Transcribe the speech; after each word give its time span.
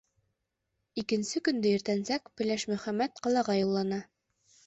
Икенсе 1.01 1.41
көндө 1.49 1.73
иртәнсәк 1.79 2.33
Пеләш 2.41 2.65
Мөхәммәт 2.73 3.23
ҡалаға 3.27 3.59
юллана. 3.61 4.01